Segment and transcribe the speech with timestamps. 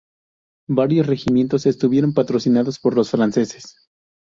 [0.67, 3.87] Varios regimientos estuvieron patrocinados por los franceses.